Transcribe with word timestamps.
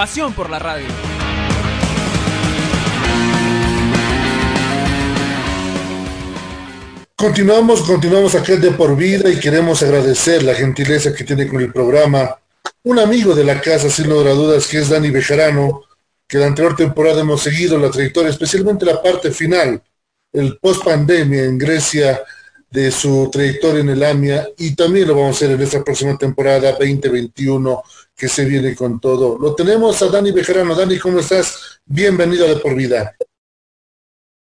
Pasión 0.00 0.32
por 0.32 0.48
la 0.48 0.58
radio. 0.58 0.86
Continuamos, 7.14 7.82
continuamos 7.82 8.34
aquí 8.34 8.56
de 8.56 8.70
por 8.70 8.96
vida 8.96 9.28
y 9.28 9.38
queremos 9.38 9.82
agradecer 9.82 10.42
la 10.42 10.54
gentileza 10.54 11.14
que 11.14 11.24
tiene 11.24 11.46
con 11.46 11.60
el 11.60 11.70
programa 11.70 12.34
un 12.84 12.98
amigo 12.98 13.34
de 13.34 13.44
la 13.44 13.60
casa, 13.60 13.90
sin 13.90 14.08
lugar 14.08 14.28
a 14.28 14.32
dudas, 14.32 14.66
que 14.68 14.78
es 14.78 14.88
Dani 14.88 15.10
Bejarano, 15.10 15.82
que 16.26 16.38
la 16.38 16.46
anterior 16.46 16.74
temporada 16.74 17.20
hemos 17.20 17.42
seguido 17.42 17.76
la 17.76 17.90
trayectoria, 17.90 18.30
especialmente 18.30 18.86
la 18.86 19.02
parte 19.02 19.30
final, 19.30 19.82
el 20.32 20.56
post 20.56 20.82
pandemia 20.82 21.44
en 21.44 21.58
Grecia 21.58 22.22
de 22.70 22.90
su 22.90 23.28
trayectoria 23.30 23.80
en 23.80 23.90
el 23.90 24.02
AMIA 24.02 24.48
y 24.56 24.74
también 24.74 25.08
lo 25.08 25.14
vamos 25.14 25.34
a 25.34 25.36
hacer 25.36 25.50
en 25.50 25.60
esta 25.60 25.84
próxima 25.84 26.16
temporada 26.16 26.72
2021 26.72 27.82
que 28.20 28.28
se 28.28 28.44
viene 28.44 28.76
con 28.76 29.00
todo. 29.00 29.38
Lo 29.38 29.54
tenemos 29.54 30.02
a 30.02 30.08
Dani 30.08 30.30
Bejarano. 30.30 30.74
Dani, 30.74 30.98
¿cómo 30.98 31.20
estás? 31.20 31.80
Bienvenido 31.86 32.46
De 32.46 32.56
Por 32.56 32.74
Vida. 32.74 33.16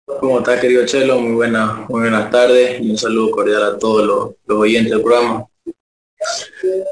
¿Cómo 0.05 0.39
estás, 0.39 0.61
querido 0.61 0.85
Chelo? 0.85 1.19
Muy, 1.19 1.33
buena, 1.33 1.85
muy 1.89 2.03
buenas 2.03 2.31
tardes 2.31 2.79
y 2.81 2.89
un 2.89 2.97
saludo 2.97 3.31
cordial 3.31 3.63
a 3.65 3.77
todos 3.77 4.05
los, 4.05 4.35
los 4.45 4.59
oyentes 4.59 4.93
del 4.93 5.01
programa. 5.01 5.45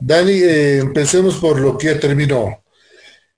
Dani, 0.01 0.33
eh, 0.33 0.79
empecemos 0.79 1.35
por 1.37 1.57
lo 1.57 1.77
que 1.77 1.95
terminó. 1.95 2.61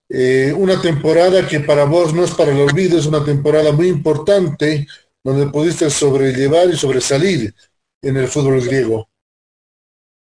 Eh, 0.09 0.51
una 0.57 0.81
temporada 0.81 1.47
que 1.47 1.59
para 1.59 1.85
vos 1.85 2.15
no 2.15 2.23
es 2.23 2.31
para 2.31 2.51
el 2.51 2.61
olvido, 2.61 2.97
es 2.97 3.05
una 3.05 3.23
temporada 3.23 3.71
muy 3.71 3.89
importante 3.89 4.87
donde 5.23 5.45
pudiste 5.51 5.87
sobrellevar 5.91 6.67
y 6.69 6.77
sobresalir 6.77 7.53
en 8.01 8.17
el 8.17 8.27
fútbol 8.27 8.61
griego. 8.61 9.07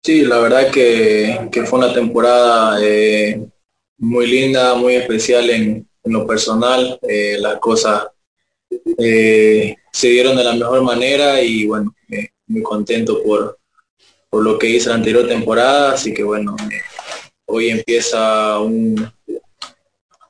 Sí, 0.05 0.23
la 0.23 0.39
verdad 0.39 0.71
que, 0.73 1.49
que 1.53 1.65
fue 1.65 1.79
una 1.79 1.95
temporada 1.95 2.79
eh, 2.83 3.41
muy 3.99 4.27
linda, 4.27 4.75
muy 4.75 4.97
especial 4.97 5.49
en, 5.51 5.89
en 6.03 6.13
lo 6.13 6.27
personal. 6.27 6.99
Eh, 7.03 7.37
las 7.39 7.61
cosas 7.61 8.09
eh, 8.99 9.77
se 9.93 10.09
dieron 10.09 10.37
de 10.37 10.43
la 10.45 10.55
mejor 10.55 10.83
manera 10.83 11.41
y 11.41 11.67
bueno, 11.67 11.95
muy 12.49 12.63
contento 12.63 13.23
por, 13.23 13.59
por 14.29 14.43
lo 14.43 14.59
que 14.59 14.71
hice 14.71 14.89
la 14.89 14.97
anterior 14.97 15.29
temporada, 15.29 15.93
así 15.93 16.13
que 16.13 16.25
bueno, 16.25 16.57
hoy 17.47 17.71
empieza 17.71 18.59
un, 18.59 19.09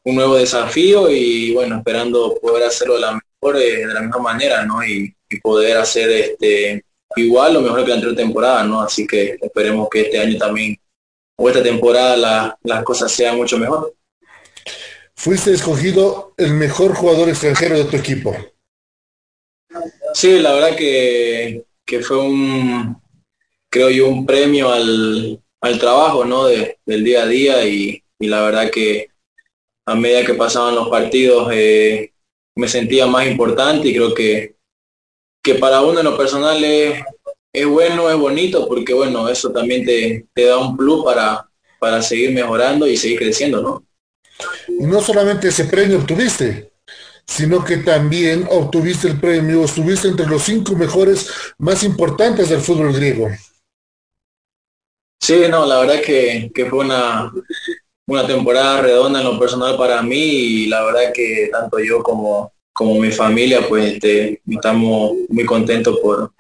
un 0.05 0.15
nuevo 0.15 0.37
desafío 0.37 1.11
y 1.11 1.55
bueno, 1.55 1.79
esperando 1.79 2.39
poder 2.43 2.65
hacerlo 2.65 2.95
de 2.97 3.01
la 3.01 3.13
mejor, 3.13 3.57
de 3.59 3.87
la 3.87 4.03
mejor 4.03 4.21
manera, 4.23 4.67
¿no? 4.67 4.85
Y, 4.85 5.15
y 5.31 5.41
poder 5.41 5.79
hacer 5.79 6.11
este 6.11 6.85
igual 7.17 7.57
o 7.57 7.61
mejor 7.61 7.83
que 7.83 7.89
la 7.89 7.95
anterior 7.95 8.17
temporada, 8.17 8.65
¿no? 8.65 8.81
Así 8.81 9.07
que 9.07 9.37
esperemos 9.41 9.89
que 9.91 10.03
este 10.03 10.19
año 10.19 10.39
también, 10.39 10.77
o 11.37 11.49
esta 11.49 11.63
temporada, 11.63 12.17
la, 12.17 12.59
las 12.63 12.85
cosas 12.85 13.11
sean 13.13 13.37
mucho 13.37 13.59
mejor. 13.59 13.95
Fuiste 15.15 15.53
escogido 15.53 16.35
el 16.37 16.53
mejor 16.55 16.95
jugador 16.95 17.29
extranjero 17.29 17.77
de 17.77 17.85
tu 17.85 17.97
equipo. 17.97 18.35
Sí, 20.15 20.39
la 20.41 20.53
verdad 20.53 20.77
que, 20.77 21.65
que 21.87 22.01
fue 22.01 22.19
un, 22.19 23.01
creo 23.71 23.91
yo, 23.91 24.09
un 24.09 24.27
premio 24.27 24.71
al, 24.71 25.41
al 25.61 25.79
trabajo, 25.79 26.25
¿no? 26.25 26.47
De, 26.47 26.79
del 26.85 27.05
día 27.05 27.23
a 27.23 27.27
día 27.27 27.65
y, 27.67 28.03
y, 28.19 28.27
la 28.27 28.43
verdad 28.43 28.71
que 28.71 29.09
a 29.87 29.95
medida 29.95 30.25
que 30.25 30.35
pasaban 30.35 30.75
los 30.75 30.89
partidos 30.89 31.49
eh, 31.53 32.13
me 32.57 32.69
sentía 32.69 33.07
más 33.07 33.27
importante 33.27 33.89
y 33.89 33.95
creo 33.95 34.15
que 34.15 34.57
que 35.43 35.57
para 35.57 35.83
uno 35.83 35.99
en 35.99 36.05
lo 36.05 36.17
personal 36.17 36.63
es, 36.63 37.03
es 37.53 37.67
bueno, 37.67 38.09
es 38.09 38.17
bonito, 38.17 38.69
porque 38.69 38.95
bueno, 38.95 39.29
eso 39.29 39.51
también 39.51 39.85
te, 39.85 40.27
te 40.33 40.47
da 40.47 40.59
un 40.59 40.77
plus 40.77 41.05
para, 41.05 41.47
para 41.79 42.01
seguir 42.01 42.33
mejorando 42.33 42.87
y 42.87 42.97
seguir 42.97 43.19
creciendo, 43.19 43.61
¿no? 43.61 43.85
Y 44.69 44.85
no 44.85 45.01
solamente 45.01 45.49
ese 45.49 45.65
premio 45.65 45.99
obtuviste, 45.99 46.73
sino 47.27 47.65
que 47.65 47.79
también 47.79 48.47
obtuviste 48.51 49.09
el 49.09 49.21
premio, 49.21 49.65
estuviste 49.65 50.09
entre 50.09 50.27
los 50.27 50.43
cinco 50.43 50.75
mejores 50.75 51.29
más 51.59 51.83
importantes 51.83 52.49
del 52.49 52.61
fútbol 52.61 52.93
griego. 52.93 53.29
Sí, 55.21 55.45
no, 55.49 55.67
la 55.67 55.81
verdad 55.81 56.03
que, 56.03 56.51
que 56.53 56.67
fue 56.67 56.81
una, 56.81 57.33
una 58.07 58.27
temporada 58.27 58.83
redonda 58.83 59.21
en 59.21 59.27
lo 59.27 59.39
personal 59.39 59.77
para 59.77 60.03
mí 60.03 60.17
y 60.17 60.67
la 60.67 60.85
verdad 60.85 61.13
que 61.15 61.49
tanto 61.53 61.79
yo 61.79 62.03
como, 62.03 62.53
como 62.73 62.95
mi 62.99 63.11
familia, 63.11 63.67
pues 63.69 63.95
este, 63.95 64.41
estamos 64.49 65.13
muy 65.29 65.45
contentos 65.45 65.99
por, 66.01 66.33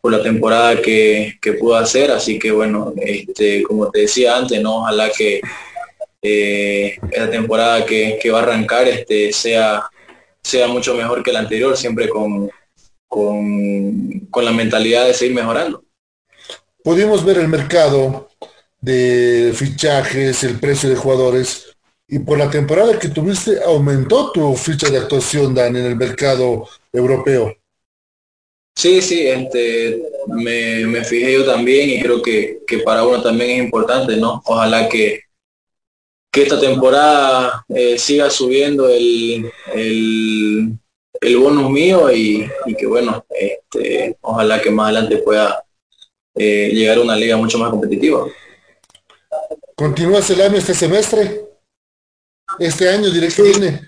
por 0.00 0.12
la 0.12 0.22
temporada 0.22 0.80
que, 0.80 1.34
que 1.40 1.54
pudo 1.54 1.76
hacer, 1.76 2.10
así 2.10 2.38
que 2.38 2.50
bueno, 2.50 2.92
este, 2.96 3.62
como 3.62 3.90
te 3.90 4.00
decía 4.00 4.36
antes, 4.36 4.60
no, 4.60 4.78
ojalá 4.78 5.10
que 5.10 5.40
eh, 6.22 6.96
esta 7.10 7.30
temporada 7.30 7.84
que, 7.84 8.18
que, 8.20 8.30
va 8.30 8.40
a 8.40 8.42
arrancar 8.42 8.88
este, 8.88 9.32
sea, 9.32 9.88
sea 10.42 10.66
mucho 10.68 10.94
mejor 10.94 11.22
que 11.22 11.32
la 11.32 11.40
anterior, 11.40 11.76
siempre 11.76 12.08
con, 12.08 12.50
con, 13.06 14.20
con 14.30 14.44
la 14.44 14.52
mentalidad 14.52 15.06
de 15.06 15.14
seguir 15.14 15.34
mejorando. 15.34 15.84
Pudimos 16.82 17.24
ver 17.24 17.38
el 17.38 17.48
mercado 17.48 18.28
de 18.80 19.52
fichajes, 19.54 20.42
el 20.44 20.58
precio 20.58 20.88
de 20.88 20.96
jugadores, 20.96 21.67
y 22.08 22.18
por 22.20 22.38
la 22.38 22.50
temporada 22.50 22.98
que 22.98 23.08
tuviste 23.08 23.62
aumentó 23.62 24.32
tu 24.32 24.54
ficha 24.56 24.88
de 24.88 24.96
actuación, 24.96 25.54
Dan, 25.54 25.76
en 25.76 25.84
el 25.84 25.96
mercado 25.96 26.66
europeo. 26.90 27.54
Sí, 28.74 29.02
sí, 29.02 29.26
este, 29.26 30.02
me, 30.28 30.86
me 30.86 31.04
fijé 31.04 31.34
yo 31.34 31.44
también 31.44 31.90
y 31.90 32.00
creo 32.00 32.22
que, 32.22 32.60
que, 32.66 32.78
para 32.78 33.04
uno 33.04 33.20
también 33.20 33.50
es 33.50 33.64
importante, 33.64 34.16
¿no? 34.16 34.40
Ojalá 34.46 34.88
que, 34.88 35.22
que 36.32 36.42
esta 36.42 36.58
temporada 36.58 37.64
eh, 37.68 37.98
siga 37.98 38.30
subiendo 38.30 38.88
el, 38.88 39.50
el, 39.74 40.78
el 41.20 41.36
bonus 41.36 41.70
mío 41.70 42.10
y, 42.10 42.48
y, 42.66 42.74
que 42.74 42.86
bueno, 42.86 43.26
este, 43.30 44.16
ojalá 44.22 44.62
que 44.62 44.70
más 44.70 44.86
adelante 44.86 45.18
pueda 45.18 45.62
eh, 46.36 46.70
llegar 46.72 46.98
a 46.98 47.02
una 47.02 47.16
liga 47.16 47.36
mucho 47.36 47.58
más 47.58 47.70
competitiva. 47.70 48.26
¿Continúas 49.74 50.30
el 50.30 50.40
año 50.40 50.56
este 50.56 50.72
semestre? 50.72 51.47
Este 52.58 52.88
año 52.88 53.10
directo 53.10 53.42
viene. 53.42 53.80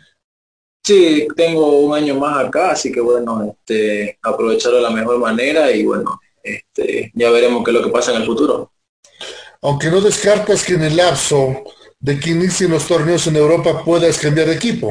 Sí, 0.83 1.29
tengo 1.37 1.79
un 1.81 1.95
año 1.95 2.15
más 2.15 2.47
acá, 2.47 2.73
así 2.73 2.91
que 2.91 3.01
bueno, 3.01 3.55
este, 3.55 4.19
aprovecharlo 4.23 4.79
de 4.79 4.83
la 4.83 4.91
mejor 4.91 5.19
manera 5.19 5.71
y 5.71 5.85
bueno, 5.85 6.19
este, 6.43 7.13
ya 7.15 7.31
veremos 7.31 7.63
qué 7.63 7.71
es 7.71 7.77
lo 7.77 7.85
que 7.85 7.91
pasa 7.91 8.13
en 8.13 8.23
el 8.23 8.27
futuro. 8.27 8.73
Aunque 9.63 9.91
no 9.91 10.01
descartas 10.01 10.65
que 10.65 10.75
en 10.75 10.85
el 10.85 10.97
lapso 10.97 11.65
de 11.99 12.19
que 12.19 12.31
inicien 12.31 12.71
los 12.71 12.87
torneos 12.87 13.27
en 13.27 13.37
Europa 13.37 13.85
puedas 13.85 14.19
cambiar 14.19 14.49
de 14.49 14.55
equipo. 14.55 14.91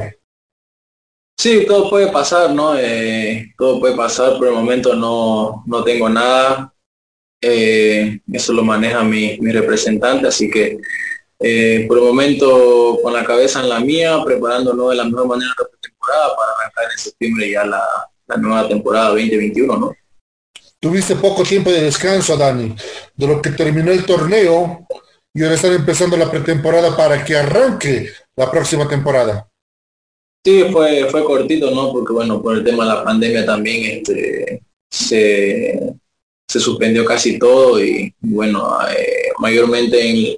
Sí, 1.38 1.66
todo 1.66 1.90
puede 1.90 2.12
pasar, 2.12 2.54
¿no? 2.54 2.78
Eh, 2.78 3.54
todo 3.58 3.80
puede 3.80 3.96
pasar, 3.96 4.38
por 4.38 4.48
el 4.48 4.54
momento 4.54 4.94
no, 4.94 5.64
no 5.66 5.84
tengo 5.84 6.10
nada. 6.10 6.74
Eh, 7.42 8.20
eso 8.32 8.54
lo 8.54 8.64
maneja 8.64 9.04
mi, 9.04 9.40
mi 9.40 9.52
representante, 9.52 10.28
así 10.28 10.52
que 10.52 10.78
eh, 11.40 11.86
por 11.88 11.98
el 12.00 12.04
momento 12.04 13.00
con 13.02 13.14
la 13.14 13.24
cabeza 13.24 13.62
en 13.62 13.70
la 13.70 13.80
mía, 13.80 14.20
preparándonos 14.26 14.90
de 14.90 14.96
la 14.98 15.06
mejor 15.06 15.28
manera 15.28 15.52
la 15.58 15.68
temporada 15.82 16.36
para 16.36 16.52
arrancar 16.52 16.92
en 16.92 16.98
septiembre 16.98 17.52
ya 17.52 17.66
la, 17.66 17.84
la, 18.28 18.38
nueva 18.38 18.68
temporada 18.68 19.10
2021, 19.10 19.78
¿no? 19.78 19.94
Tuviste 20.82 21.16
poco 21.16 21.44
tiempo 21.44 21.72
de 21.72 21.84
descanso, 21.84 22.36
Dani, 22.36 22.76
de 23.16 23.28
lo 23.28 23.42
que 23.42 23.52
terminó 23.52 23.92
el 23.92 24.06
torneo 24.06 24.86
y 25.34 25.44
ahora 25.44 25.56
están 25.56 25.74
empezando 25.74 26.18
la 26.18 26.30
pretemporada 26.30 26.96
para 26.96 27.24
que 27.24 27.36
arranque 27.36 28.10
la 28.36 28.50
próxima 28.52 28.88
temporada. 28.88 29.48
Sí, 30.44 30.66
fue, 30.72 31.06
fue 31.10 31.24
cortito, 31.24 31.72
¿no? 31.72 31.92
Porque 31.92 32.14
bueno, 32.14 32.42
por 32.42 32.58
el 32.58 32.64
tema 32.64 32.84
de 32.84 32.90
la 32.94 33.04
pandemia 33.04 33.46
también 33.46 33.98
este, 34.00 34.62
se, 34.90 35.94
se 36.48 36.60
suspendió 36.60 37.06
casi 37.06 37.38
todo 37.38 37.82
y 37.84 38.14
bueno, 38.22 38.78
eh, 38.90 39.32
mayormente 39.38 40.02
en 40.02 40.38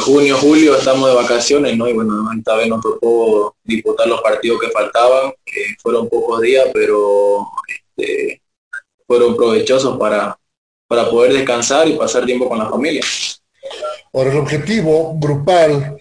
junio, 0.00 0.36
julio 0.38 0.76
estamos 0.76 1.08
de 1.08 1.14
vacaciones, 1.14 1.76
¿no? 1.76 1.88
Y 1.88 1.92
bueno, 1.92 2.30
esta 2.36 2.56
vez 2.56 2.68
nos 2.68 2.80
tocó 2.80 3.56
disputar 3.62 4.08
los 4.08 4.20
partidos 4.20 4.60
que 4.60 4.70
faltaban, 4.70 5.32
que 5.44 5.74
fueron 5.80 6.08
pocos 6.08 6.40
días, 6.40 6.66
pero 6.72 7.46
este, 7.68 8.42
fueron 9.06 9.36
provechosos 9.36 9.98
para, 9.98 10.38
para 10.86 11.10
poder 11.10 11.34
descansar 11.34 11.88
y 11.88 11.96
pasar 11.96 12.24
tiempo 12.24 12.48
con 12.48 12.58
la 12.58 12.70
familia. 12.70 13.02
Ahora, 14.12 14.32
el 14.32 14.38
objetivo 14.38 15.14
grupal 15.18 15.98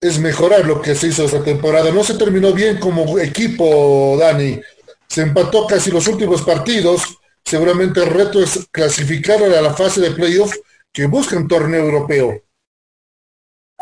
es 0.00 0.18
mejorar 0.18 0.64
lo 0.64 0.80
que 0.80 0.94
se 0.94 1.08
hizo 1.08 1.24
esta 1.24 1.42
temporada. 1.42 1.90
No 1.90 2.02
se 2.02 2.14
terminó 2.14 2.52
bien 2.52 2.78
como 2.78 3.18
equipo, 3.18 4.16
Dani. 4.18 4.60
Se 5.06 5.22
empató 5.22 5.66
casi 5.66 5.90
los 5.90 6.06
últimos 6.08 6.42
partidos. 6.42 7.02
Seguramente 7.44 8.02
el 8.02 8.10
reto 8.10 8.42
es 8.42 8.66
clasificar 8.70 9.42
a 9.42 9.60
la 9.60 9.74
fase 9.74 10.00
de 10.00 10.12
playoff 10.12 10.54
que 10.92 11.06
busca 11.06 11.36
un 11.36 11.48
torneo 11.48 11.84
europeo. 11.84 12.42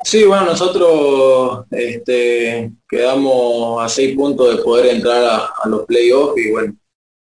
Sí, 0.04 0.24
bueno, 0.24 0.46
nosotros 0.46 1.66
este, 1.70 2.70
quedamos 2.88 3.82
a 3.82 3.88
seis 3.88 4.14
puntos 4.16 4.56
de 4.56 4.62
poder 4.62 4.86
entrar 4.94 5.24
a, 5.24 5.68
los 5.68 5.84
playoffs 5.86 6.40
y 6.40 6.50
bueno, 6.50 6.76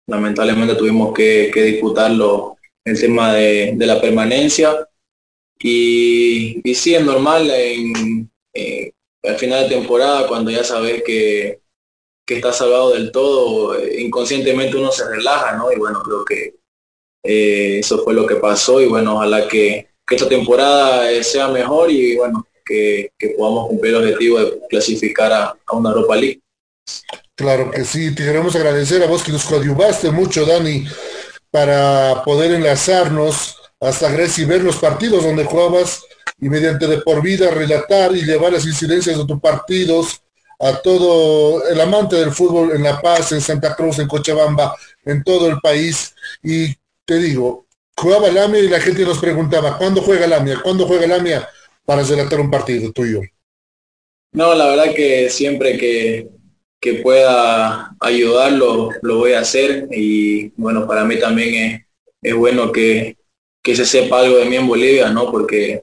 lamentablemente 0.06 0.74
tuvimos 0.74 1.12
que, 1.12 1.50
disputarlo 1.52 2.56
el 2.84 2.98
tema 2.98 3.34
de, 3.34 3.74
la 3.78 4.00
permanencia. 4.00 4.88
Y, 5.60 6.60
y, 6.64 6.74
sí, 6.74 6.94
es 6.94 7.04
normal 7.04 7.50
en, 7.50 8.30
eh, 8.54 8.92
al 9.24 9.36
final 9.36 9.68
de 9.68 9.76
temporada, 9.76 10.28
cuando 10.28 10.50
ya 10.50 10.62
sabes 10.64 11.02
que, 11.04 11.60
que 12.24 12.36
está 12.36 12.52
salvado 12.52 12.92
del 12.92 13.10
todo, 13.10 13.76
eh, 13.78 14.00
inconscientemente 14.02 14.76
uno 14.76 14.92
se 14.92 15.08
relaja, 15.08 15.56
¿no? 15.56 15.72
Y 15.72 15.76
bueno, 15.76 16.02
creo 16.02 16.24
que 16.24 16.54
eh, 17.24 17.78
eso 17.80 18.04
fue 18.04 18.14
lo 18.14 18.26
que 18.26 18.36
pasó 18.36 18.80
y 18.80 18.86
bueno, 18.86 19.16
ojalá 19.16 19.48
que, 19.48 19.88
que 20.06 20.14
esta 20.14 20.28
temporada 20.28 21.22
sea 21.22 21.48
mejor 21.48 21.90
y 21.90 22.16
bueno, 22.16 22.46
que, 22.68 23.10
podamos 23.36 23.68
cumplir 23.68 23.94
el 23.94 24.02
objetivo 24.02 24.38
de 24.40 24.60
clasificar 24.68 25.32
a, 25.32 25.56
una 25.72 25.90
Europa 25.90 26.16
League. 26.16 26.40
Claro 27.34 27.70
que 27.70 27.84
sí, 27.84 28.14
te 28.14 28.24
queremos 28.24 28.54
agradecer 28.56 29.02
a 29.02 29.06
vos 29.06 29.22
que 29.22 29.32
nos 29.32 29.44
coadyuvaste 29.44 30.10
mucho, 30.10 30.44
Dani, 30.44 30.86
para 31.50 32.22
poder 32.24 32.52
enlazarnos 32.52 33.56
hasta 33.80 34.10
Grecia 34.10 34.44
y 34.44 34.46
ver 34.46 34.62
los 34.62 34.76
partidos 34.76 35.24
donde 35.24 35.44
jugabas 35.44 36.02
y 36.40 36.48
mediante 36.48 36.86
de 36.86 36.98
por 36.98 37.22
vida 37.22 37.50
relatar 37.50 38.14
y 38.14 38.22
llevar 38.22 38.52
las 38.52 38.66
incidencias 38.66 39.16
de 39.16 39.24
tus 39.24 39.40
partidos 39.40 40.20
a 40.60 40.74
todo 40.82 41.66
el 41.68 41.80
amante 41.80 42.16
del 42.16 42.32
fútbol 42.32 42.72
en 42.72 42.82
La 42.82 43.00
Paz, 43.00 43.32
en 43.32 43.40
Santa 43.40 43.76
Cruz, 43.76 43.98
en 43.98 44.08
Cochabamba, 44.08 44.74
en 45.04 45.22
todo 45.22 45.48
el 45.48 45.60
país. 45.60 46.14
Y 46.42 46.74
te 47.04 47.18
digo, 47.18 47.66
jugaba 47.96 48.28
Lamia 48.28 48.60
y 48.60 48.68
la 48.68 48.80
gente 48.80 49.04
nos 49.04 49.18
preguntaba, 49.18 49.78
¿cuándo 49.78 50.02
juega 50.02 50.26
Lamia? 50.26 50.60
¿Cuándo 50.62 50.86
juega 50.86 51.06
Lamia? 51.06 51.48
Para 51.88 52.02
relatar 52.02 52.38
un 52.38 52.50
partido 52.50 52.92
tuyo? 52.92 53.22
No, 54.32 54.54
la 54.54 54.66
verdad 54.66 54.94
que 54.94 55.30
siempre 55.30 55.78
que, 55.78 56.28
que 56.78 56.96
pueda 56.96 57.96
ayudarlo, 57.98 58.90
lo 59.00 59.16
voy 59.16 59.32
a 59.32 59.40
hacer 59.40 59.88
y 59.90 60.50
bueno, 60.60 60.86
para 60.86 61.06
mí 61.06 61.18
también 61.18 61.54
es, 61.54 61.80
es 62.20 62.34
bueno 62.34 62.70
que, 62.72 63.16
que, 63.62 63.74
se 63.74 63.86
sepa 63.86 64.20
algo 64.20 64.36
de 64.36 64.44
mí 64.44 64.56
en 64.56 64.68
Bolivia, 64.68 65.08
¿no? 65.08 65.30
Porque 65.30 65.82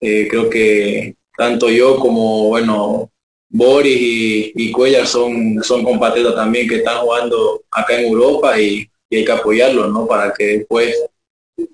eh, 0.00 0.28
creo 0.30 0.48
que 0.48 1.16
tanto 1.36 1.68
yo 1.68 1.96
como, 1.96 2.44
bueno, 2.50 3.10
Boris 3.48 4.00
y, 4.00 4.52
y 4.54 4.70
Cuellar 4.70 5.08
son, 5.08 5.60
son 5.64 5.82
compatriotas 5.82 6.36
también 6.36 6.68
que 6.68 6.76
están 6.76 6.98
jugando 6.98 7.64
acá 7.72 7.98
en 7.98 8.06
Europa 8.06 8.56
y, 8.60 8.88
y 9.10 9.16
hay 9.16 9.24
que 9.24 9.32
apoyarlos, 9.32 9.90
¿no? 9.90 10.06
Para 10.06 10.32
que 10.32 10.58
después 10.58 10.94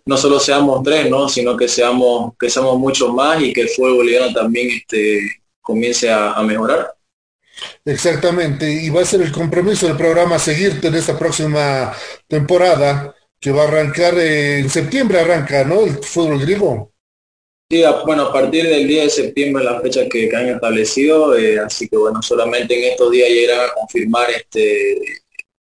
no 0.05 0.17
solo 0.17 0.39
seamos 0.39 0.83
tres, 0.83 1.11
¿no? 1.11 1.29
sino 1.29 1.57
que 1.57 1.69
seamos, 1.69 2.35
que 2.39 2.51
seamos 2.51 2.79
mucho 2.79 3.13
más 3.13 3.43
y 3.43 3.53
que 3.53 3.63
el 3.63 3.69
fútbol 3.69 3.97
boliviano 3.97 4.33
también 4.33 4.71
este, 4.71 5.21
comience 5.61 6.11
a, 6.11 6.41
mejorar. 6.43 6.95
Exactamente, 7.85 8.71
y 8.71 8.91
va 8.91 9.03
a 9.03 9.07
ser 9.07 9.23
el 9.23 9.33
compromiso 9.33 9.87
del 9.87 9.97
programa 9.97 10.39
seguirte 10.39 10.89
en 10.89 10.95
esta 10.95 11.19
próxima 11.19 11.93
temporada 12.29 13.15
que 13.41 13.51
va 13.51 13.63
a 13.63 13.69
arrancar 13.69 14.19
en 14.19 14.69
septiembre, 14.69 15.21
arranca, 15.21 15.65
¿no? 15.65 15.81
El 15.81 16.03
fútbol 16.03 16.41
griego. 16.41 16.93
Sí, 17.69 17.83
bueno, 18.05 18.27
a 18.27 18.33
partir 18.33 18.69
del 18.69 18.87
día 18.87 19.03
de 19.03 19.11
septiembre 19.11 19.65
la 19.65 19.81
fecha 19.81 20.09
que, 20.09 20.31
han 20.35 20.49
establecido, 20.51 21.37
eh, 21.37 21.59
así 21.59 21.89
que 21.89 21.97
bueno, 21.97 22.23
solamente 22.23 22.79
en 22.79 22.93
estos 22.93 23.11
días 23.11 23.29
ya 23.29 23.35
irán 23.35 23.61
a 23.61 23.75
confirmar 23.75 24.31
este 24.31 25.01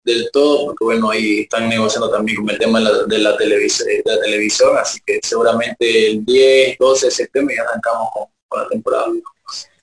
del 0.06 0.30
todo, 0.32 0.66
porque 0.66 0.84
bueno, 0.84 1.10
ahí 1.10 1.42
están 1.42 1.68
negociando 1.68 2.10
también 2.12 2.38
con 2.38 2.50
el 2.50 2.60
tema 2.60 2.80
de 2.80 2.86
la, 2.86 3.04
de 3.06 3.18
la, 3.18 3.36
televisión, 3.36 4.78
así 4.78 5.00
que 5.06 5.20
seguramente 5.22 6.08
el 6.08 6.24
10, 6.24 6.78
12 6.78 7.06
de 7.08 7.12
septiembre 7.12 7.56
ya 7.58 7.64
arrancamos 7.64 8.10
con, 8.48 8.62
la 8.62 8.70
temporada. 8.70 9.08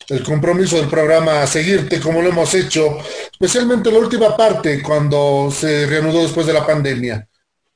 El 0.09 0.23
compromiso 0.23 0.77
del 0.77 0.89
programa 0.89 1.43
a 1.43 1.47
seguirte 1.47 2.01
como 2.01 2.23
lo 2.23 2.29
hemos 2.29 2.55
hecho, 2.55 2.99
especialmente 3.33 3.91
la 3.91 3.99
última 3.99 4.37
parte 4.37 4.83
cuando 4.83 5.51
se 5.51 5.87
reanudó 5.87 6.23
después 6.23 6.47
de 6.47 6.53
la 6.53 6.65
pandemia. 6.65 7.29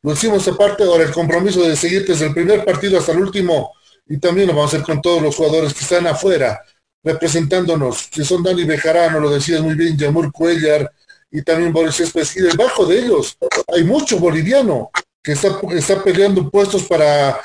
Lo 0.03 0.13
hicimos 0.13 0.47
aparte 0.47 0.85
ahora 0.85 1.05
el 1.05 1.13
compromiso 1.13 1.63
de 1.63 1.77
seguirte 1.77 2.13
desde 2.13 2.27
el 2.27 2.35
primer 2.35 2.65
partido 2.65 2.99
hasta 2.99 3.13
el 3.13 3.19
último 3.19 3.73
y 4.07 4.19
también 4.19 4.47
lo 4.47 4.55
vamos 4.55 4.73
a 4.73 4.77
hacer 4.77 4.87
con 4.87 5.03
todos 5.03 5.21
los 5.21 5.35
jugadores 5.35 5.75
que 5.75 5.81
están 5.81 6.07
afuera 6.07 6.63
representándonos, 7.03 8.09
que 8.09 8.25
son 8.25 8.43
Dani 8.43 8.65
Bejarano, 8.65 9.21
lo 9.21 9.31
decías 9.31 9.61
muy 9.61 9.75
bien, 9.75 9.97
Yamur 9.97 10.33
Cuellar, 10.33 10.91
y 11.37 11.43
también 11.43 11.71
Boris 11.71 11.97
Céspedes. 11.97 12.35
Y 12.37 12.41
debajo 12.41 12.87
de 12.87 12.99
ellos 12.99 13.37
hay 13.69 13.85
mucho 13.85 14.19
boliviano 14.19 14.91
que 15.23 15.33
está, 15.33 15.61
está 15.73 16.03
peleando 16.03 16.51
puestos 16.51 16.85
para 16.85 17.39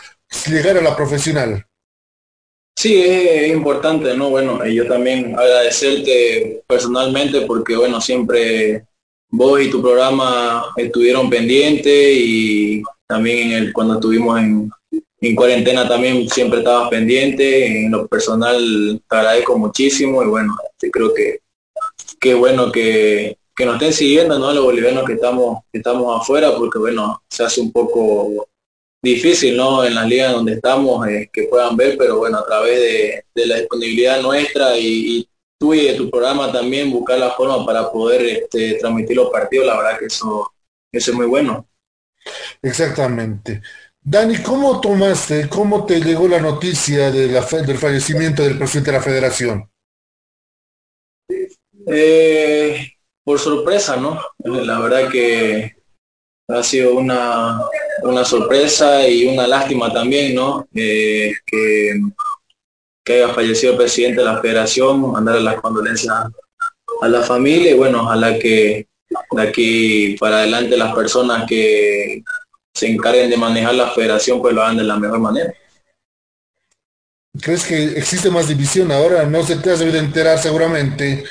llegar 0.47 0.77
a 0.77 0.81
la 0.81 0.95
profesional. 0.95 1.65
Sí, 2.73 2.95
es 3.03 3.51
importante, 3.51 4.15
¿no? 4.15 4.29
Bueno, 4.29 4.65
yo 4.65 4.87
también 4.87 5.37
agradecerte 5.37 6.63
personalmente 6.65 7.41
porque, 7.41 7.75
bueno, 7.75 7.99
siempre 7.99 8.85
vos 9.29 9.61
y 9.61 9.69
tu 9.69 9.81
programa 9.81 10.73
estuvieron 10.77 11.29
pendientes 11.29 12.15
y 12.17 12.81
también 13.05 13.73
cuando 13.73 13.95
estuvimos 13.95 14.39
en, 14.39 14.71
en 15.19 15.35
cuarentena 15.35 15.85
también 15.85 16.29
siempre 16.29 16.59
estabas 16.59 16.89
pendiente. 16.89 17.83
En 17.83 17.91
lo 17.91 18.07
personal 18.07 19.01
te 19.09 19.15
agradezco 19.17 19.57
muchísimo 19.57 20.23
y 20.23 20.27
bueno, 20.27 20.55
creo 20.79 21.13
que 21.13 21.41
qué 22.21 22.35
bueno 22.35 22.71
que, 22.71 23.37
que 23.61 23.65
nos 23.67 23.75
estén 23.75 23.93
siguiendo, 23.93 24.39
¿no? 24.39 24.51
Los 24.53 24.63
bolivianos 24.63 25.05
que 25.05 25.13
estamos, 25.13 25.59
que 25.71 25.77
estamos 25.77 26.19
afuera, 26.19 26.55
porque 26.57 26.79
bueno, 26.79 27.21
se 27.29 27.43
hace 27.43 27.61
un 27.61 27.71
poco 27.71 28.47
difícil, 29.03 29.55
¿no? 29.55 29.85
En 29.85 29.93
las 29.93 30.07
ligas 30.07 30.33
donde 30.33 30.53
estamos, 30.53 31.07
eh, 31.07 31.29
que 31.31 31.43
puedan 31.43 31.77
ver, 31.77 31.95
pero 31.95 32.17
bueno, 32.17 32.39
a 32.39 32.45
través 32.45 32.79
de, 32.79 33.45
la 33.45 33.57
disponibilidad 33.57 34.19
nuestra 34.19 34.75
y, 34.79 35.27
tú 35.59 35.75
y 35.75 35.85
de 35.85 35.93
tu 35.93 36.09
programa 36.09 36.51
también 36.51 36.89
buscar 36.89 37.19
la 37.19 37.29
forma 37.33 37.63
para 37.63 37.91
poder 37.91 38.23
este, 38.23 38.79
transmitir 38.79 39.15
los 39.15 39.29
partidos, 39.29 39.67
la 39.67 39.77
verdad 39.77 39.99
que 39.99 40.05
eso, 40.05 40.51
eso 40.91 41.11
es 41.11 41.15
muy 41.15 41.27
bueno. 41.27 41.67
Exactamente. 42.63 43.61
Dani, 44.01 44.41
¿cómo 44.41 44.81
tomaste, 44.81 45.47
cómo 45.49 45.85
te 45.85 45.99
llegó 45.99 46.27
la 46.27 46.39
noticia 46.39 47.11
de 47.11 47.27
la, 47.27 47.41
del 47.41 47.77
fallecimiento 47.77 48.41
del 48.41 48.57
presidente 48.57 48.89
de 48.89 48.97
la 48.97 49.03
federación? 49.03 49.69
Eh, 51.85 52.91
por 53.31 53.39
sorpresa, 53.39 53.95
¿no? 53.95 54.19
La 54.39 54.77
verdad 54.81 55.09
que 55.09 55.73
ha 56.49 56.61
sido 56.61 56.95
una, 56.95 57.61
una 58.03 58.25
sorpresa 58.25 59.07
y 59.07 59.25
una 59.25 59.47
lástima 59.47 59.89
también, 59.93 60.35
¿no? 60.35 60.67
Eh, 60.75 61.31
que, 61.45 61.93
que 63.05 63.13
haya 63.13 63.33
fallecido 63.33 63.71
el 63.71 63.77
presidente 63.77 64.19
de 64.19 64.25
la 64.25 64.41
federación, 64.41 65.13
mandarle 65.13 65.43
las 65.43 65.61
condolencias 65.61 66.13
a 67.01 67.07
la 67.07 67.21
familia 67.21 67.71
y 67.71 67.75
bueno, 67.75 68.01
ojalá 68.01 68.37
que 68.37 68.89
de 69.31 69.41
aquí 69.41 70.17
para 70.19 70.39
adelante 70.39 70.75
las 70.75 70.93
personas 70.93 71.45
que 71.47 72.21
se 72.73 72.87
encarguen 72.87 73.29
de 73.29 73.37
manejar 73.37 73.75
la 73.75 73.91
federación 73.91 74.41
pues 74.41 74.53
lo 74.53 74.61
hagan 74.61 74.75
de 74.75 74.83
la 74.83 74.99
mejor 74.99 75.19
manera. 75.19 75.53
¿Crees 77.41 77.63
que 77.63 77.81
existe 77.97 78.29
más 78.29 78.49
división 78.49 78.91
ahora? 78.91 79.23
No 79.23 79.41
se 79.41 79.55
te 79.55 79.71
has 79.71 79.79
debido 79.79 79.99
enterar 79.99 80.37
seguramente 80.37 81.23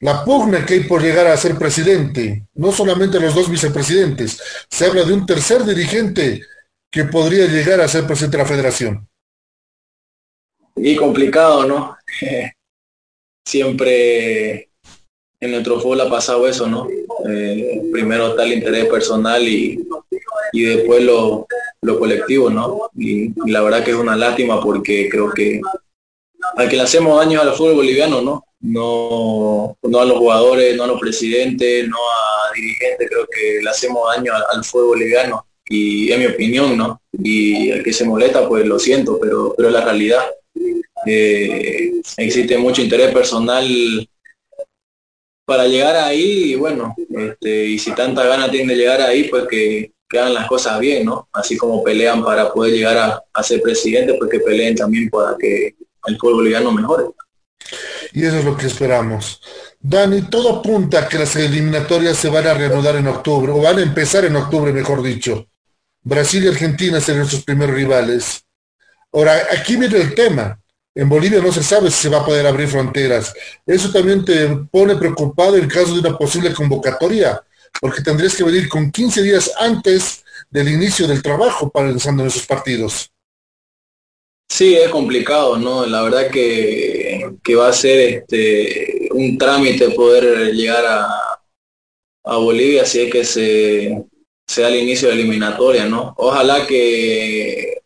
la 0.00 0.24
pugna 0.24 0.64
que 0.64 0.74
hay 0.74 0.80
por 0.84 1.02
llegar 1.02 1.26
a 1.26 1.36
ser 1.36 1.56
presidente, 1.56 2.46
no 2.54 2.70
solamente 2.72 3.18
los 3.18 3.34
dos 3.34 3.50
vicepresidentes, 3.50 4.40
se 4.70 4.86
habla 4.86 5.02
de 5.04 5.12
un 5.12 5.26
tercer 5.26 5.64
dirigente 5.64 6.42
que 6.90 7.04
podría 7.04 7.46
llegar 7.46 7.80
a 7.80 7.88
ser 7.88 8.06
presidente 8.06 8.36
de 8.36 8.42
la 8.42 8.48
federación. 8.48 9.08
Y 10.76 10.94
complicado, 10.96 11.66
¿no? 11.66 11.96
Siempre 13.46 14.70
en 15.40 15.50
nuestro 15.50 15.80
fútbol 15.80 16.02
ha 16.02 16.10
pasado 16.10 16.46
eso, 16.46 16.66
¿no? 16.66 16.88
Eh, 17.28 17.82
primero 17.92 18.28
está 18.28 18.44
el 18.44 18.52
interés 18.52 18.86
personal 18.86 19.46
y, 19.46 19.84
y 20.52 20.62
después 20.62 21.02
lo, 21.02 21.46
lo 21.82 21.98
colectivo, 21.98 22.50
¿no? 22.50 22.90
Y, 22.96 23.26
y, 23.26 23.50
la 23.50 23.62
verdad 23.62 23.84
que 23.84 23.90
es 23.90 23.96
una 23.96 24.16
lástima 24.16 24.60
porque 24.60 25.08
creo 25.08 25.30
que 25.30 25.60
al 26.56 26.68
que 26.68 26.76
le 26.76 26.82
hacemos 26.82 27.18
daño 27.18 27.40
al 27.40 27.52
fútbol 27.54 27.74
boliviano, 27.74 28.20
¿no? 28.20 28.44
No, 28.60 29.76
no 29.82 30.00
a 30.00 30.04
los 30.04 30.18
jugadores, 30.18 30.76
no 30.76 30.84
a 30.84 30.88
los 30.88 31.00
presidentes, 31.00 31.88
no 31.88 31.96
a 31.96 32.54
dirigentes, 32.54 33.08
creo 33.08 33.26
que 33.26 33.62
le 33.62 33.70
hacemos 33.70 34.08
daño 34.14 34.32
al, 34.52 34.64
fuego 34.64 34.88
boliviano 34.88 35.46
y 35.68 36.10
es 36.10 36.18
mi 36.18 36.26
opinión, 36.26 36.76
¿no? 36.76 37.00
Y 37.12 37.70
el 37.70 37.84
que 37.84 37.92
se 37.92 38.04
molesta, 38.04 38.48
pues 38.48 38.66
lo 38.66 38.78
siento, 38.78 39.18
pero, 39.20 39.54
pero 39.56 39.70
la 39.70 39.84
realidad. 39.84 40.24
Eh, 41.06 41.92
existe 42.16 42.58
mucho 42.58 42.82
interés 42.82 43.12
personal 43.12 43.64
para 45.44 45.66
llegar 45.66 45.96
ahí 45.96 46.52
y 46.52 46.54
bueno, 46.56 46.94
este, 47.08 47.66
y 47.66 47.78
si 47.78 47.94
tanta 47.94 48.24
gana 48.24 48.50
tienen 48.50 48.68
de 48.68 48.76
llegar 48.76 49.00
ahí, 49.00 49.24
pues 49.24 49.46
que, 49.48 49.92
que, 50.08 50.18
hagan 50.18 50.34
las 50.34 50.48
cosas 50.48 50.80
bien, 50.80 51.06
¿no? 51.06 51.28
Así 51.32 51.56
como 51.56 51.82
pelean 51.82 52.24
para 52.24 52.52
poder 52.52 52.74
llegar 52.74 53.22
a, 53.32 53.42
ser 53.42 53.62
presidente, 53.62 54.14
pues 54.14 54.30
que 54.30 54.40
peleen 54.40 54.74
también 54.74 55.08
para 55.08 55.36
que 55.38 55.76
el 56.06 56.18
pueblo 56.18 56.38
boliviano 56.38 56.72
mejore. 56.72 57.04
Y 58.12 58.24
eso 58.24 58.38
es 58.38 58.44
lo 58.44 58.56
que 58.56 58.66
esperamos. 58.66 59.40
Dani, 59.80 60.22
todo 60.22 60.58
apunta 60.58 61.00
a 61.00 61.08
que 61.08 61.18
las 61.18 61.36
eliminatorias 61.36 62.16
se 62.16 62.28
van 62.28 62.46
a 62.46 62.54
reanudar 62.54 62.96
en 62.96 63.06
octubre, 63.06 63.52
o 63.52 63.60
van 63.60 63.78
a 63.78 63.82
empezar 63.82 64.24
en 64.24 64.36
octubre, 64.36 64.72
mejor 64.72 65.02
dicho. 65.02 65.46
Brasil 66.02 66.44
y 66.44 66.48
Argentina 66.48 67.00
serán 67.00 67.20
nuestros 67.20 67.44
primeros 67.44 67.74
rivales. 67.74 68.42
Ahora, 69.12 69.48
aquí 69.52 69.76
viene 69.76 69.98
el 69.98 70.14
tema. 70.14 70.60
En 70.94 71.08
Bolivia 71.08 71.40
no 71.40 71.52
se 71.52 71.62
sabe 71.62 71.90
si 71.90 72.02
se 72.02 72.08
va 72.08 72.18
a 72.18 72.24
poder 72.24 72.46
abrir 72.46 72.68
fronteras. 72.68 73.32
Eso 73.64 73.92
también 73.92 74.24
te 74.24 74.48
pone 74.70 74.96
preocupado 74.96 75.56
en 75.56 75.68
caso 75.68 75.94
de 75.94 76.00
una 76.00 76.18
posible 76.18 76.52
convocatoria, 76.52 77.40
porque 77.80 78.02
tendrías 78.02 78.34
que 78.34 78.44
venir 78.44 78.68
con 78.68 78.90
15 78.90 79.22
días 79.22 79.52
antes 79.60 80.24
del 80.50 80.68
inicio 80.68 81.06
del 81.06 81.22
trabajo 81.22 81.70
para 81.70 81.88
pensando 81.88 82.22
en 82.22 82.28
esos 82.28 82.46
partidos. 82.46 83.10
Sí, 84.48 84.74
es 84.74 84.88
complicado, 84.88 85.58
¿no? 85.58 85.86
La 85.86 86.02
verdad 86.02 86.30
que, 86.30 86.97
que 87.42 87.54
va 87.54 87.68
a 87.68 87.72
ser 87.72 87.98
este 87.98 89.08
un 89.12 89.38
trámite 89.38 89.90
poder 89.90 90.52
llegar 90.52 90.84
a, 90.86 91.06
a 92.24 92.36
Bolivia 92.36 92.84
si 92.84 93.00
es 93.00 93.12
que 93.12 93.24
se, 93.24 94.04
sea 94.46 94.68
el 94.68 94.76
inicio 94.76 95.08
de 95.08 95.14
la 95.14 95.20
eliminatoria, 95.20 95.86
¿no? 95.86 96.14
Ojalá 96.16 96.66
que 96.66 97.82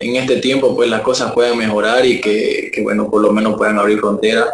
en 0.00 0.16
este 0.16 0.36
tiempo 0.36 0.74
pues 0.76 0.88
las 0.88 1.02
cosas 1.02 1.32
puedan 1.32 1.58
mejorar 1.58 2.06
y 2.06 2.20
que, 2.20 2.70
que 2.72 2.82
bueno, 2.82 3.10
por 3.10 3.20
lo 3.22 3.32
menos 3.32 3.56
puedan 3.56 3.78
abrir 3.78 3.98
fronteras. 3.98 4.48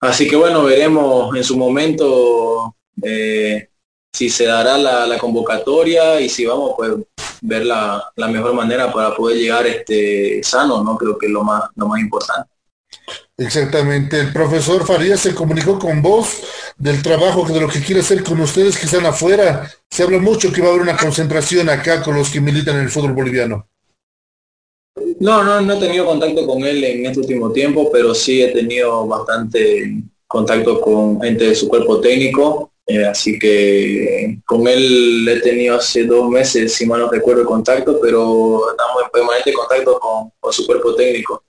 Así 0.00 0.28
que 0.28 0.36
bueno, 0.36 0.64
veremos 0.64 1.34
en 1.36 1.44
su 1.44 1.56
momento 1.56 2.76
eh, 3.02 3.68
si 4.12 4.28
se 4.28 4.46
dará 4.46 4.78
la, 4.78 5.06
la, 5.06 5.18
convocatoria 5.18 6.20
y 6.20 6.28
si 6.28 6.46
vamos 6.46 6.72
pues 6.76 6.92
ver 7.40 7.66
la, 7.66 8.10
la, 8.16 8.28
mejor 8.28 8.54
manera 8.54 8.92
para 8.92 9.14
poder 9.14 9.38
llegar 9.38 9.66
este 9.66 10.42
sano, 10.42 10.82
¿no? 10.82 10.96
Creo 10.96 11.16
que 11.18 11.26
es 11.26 11.32
lo 11.32 11.44
más, 11.44 11.70
lo 11.76 11.86
más 11.86 12.00
importante. 12.00 12.50
Exactamente. 13.36 14.18
El 14.18 14.32
profesor 14.32 14.84
Farías 14.84 15.20
se 15.20 15.34
comunicó 15.34 15.78
con 15.78 16.02
vos 16.02 16.42
del 16.76 17.02
trabajo, 17.02 17.46
de 17.46 17.60
lo 17.60 17.68
que 17.68 17.80
quiere 17.80 18.00
hacer 18.00 18.24
con 18.24 18.40
ustedes 18.40 18.76
que 18.76 18.86
están 18.86 19.06
afuera. 19.06 19.70
Se 19.88 20.02
habla 20.02 20.18
mucho 20.18 20.52
que 20.52 20.60
va 20.60 20.68
a 20.68 20.70
haber 20.70 20.82
una 20.82 20.96
concentración 20.96 21.68
acá 21.68 22.02
con 22.02 22.16
los 22.16 22.30
que 22.30 22.40
militan 22.40 22.76
en 22.76 22.82
el 22.82 22.90
fútbol 22.90 23.12
boliviano. 23.12 23.68
No, 25.20 25.44
no, 25.44 25.60
no 25.60 25.74
he 25.74 25.80
tenido 25.80 26.04
contacto 26.04 26.46
con 26.46 26.64
él 26.64 26.82
en 26.82 27.06
este 27.06 27.20
último 27.20 27.52
tiempo, 27.52 27.90
pero 27.92 28.14
sí 28.14 28.42
he 28.42 28.48
tenido 28.48 29.06
bastante 29.06 30.02
contacto 30.26 30.80
con 30.80 31.20
gente 31.20 31.44
de 31.44 31.54
su 31.54 31.68
cuerpo 31.68 32.00
técnico. 32.00 32.72
Eh, 32.86 33.04
así 33.04 33.38
que 33.38 34.38
con 34.46 34.66
él 34.66 35.28
he 35.28 35.40
tenido 35.40 35.76
hace 35.76 36.04
dos 36.04 36.28
meses, 36.28 36.72
si 36.72 36.86
mal 36.86 37.00
no 37.00 37.10
recuerdo, 37.10 37.44
contacto, 37.44 38.00
pero 38.00 38.70
estamos 38.70 39.02
en 39.04 39.10
permanente 39.10 39.52
contacto 39.52 40.00
con, 40.00 40.32
con 40.40 40.52
su 40.52 40.66
cuerpo 40.66 40.94
técnico. 40.94 41.44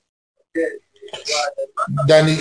Dani, 2.08 2.38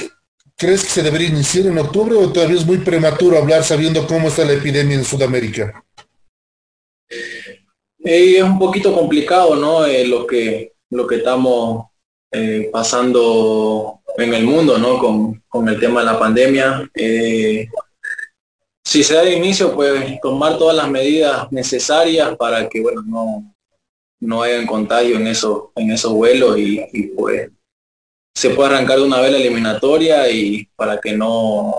¿crees 0.56 0.82
que 0.84 0.90
se 0.90 1.02
debería 1.02 1.28
iniciar 1.28 1.66
en 1.66 1.78
octubre 1.78 2.16
o 2.16 2.32
todavía 2.32 2.56
es 2.56 2.66
muy 2.66 2.78
prematuro 2.78 3.38
hablar 3.38 3.64
sabiendo 3.64 4.06
cómo 4.06 4.28
está 4.28 4.44
la 4.44 4.52
epidemia 4.52 4.96
en 4.96 5.04
Sudamérica? 5.04 5.84
Eh, 7.08 8.36
es 8.36 8.42
un 8.42 8.58
poquito 8.58 8.92
complicado, 8.92 9.56
¿no? 9.56 9.84
Eh, 9.84 10.06
lo 10.06 10.26
que 10.26 10.72
lo 10.90 11.06
que 11.06 11.16
estamos 11.16 11.86
eh, 12.32 12.68
pasando 12.72 14.00
en 14.16 14.34
el 14.34 14.44
mundo, 14.44 14.78
¿no? 14.78 14.98
Con, 14.98 15.42
con, 15.48 15.68
el 15.68 15.78
tema 15.78 16.00
de 16.00 16.06
la 16.06 16.18
pandemia. 16.18 16.90
Eh, 16.94 17.68
si 18.84 19.02
se 19.02 19.14
da 19.14 19.22
de 19.22 19.36
inicio, 19.36 19.74
pues 19.74 20.18
tomar 20.20 20.56
todas 20.58 20.76
las 20.76 20.90
medidas 20.90 21.50
necesarias 21.52 22.36
para 22.36 22.68
que, 22.68 22.80
bueno, 22.80 23.02
no, 23.02 23.54
no 24.20 24.42
haya 24.42 24.66
contagio 24.66 25.16
en 25.16 25.26
esos, 25.26 25.64
en 25.76 25.90
esos 25.90 26.12
vuelos 26.12 26.58
y 26.58 27.02
pues 27.16 27.50
se 28.38 28.50
puede 28.50 28.72
arrancar 28.72 28.98
de 28.98 29.02
una 29.02 29.20
vez 29.20 29.32
la 29.32 29.38
eliminatoria 29.38 30.30
y 30.30 30.64
para 30.76 31.00
que 31.00 31.12
no 31.12 31.74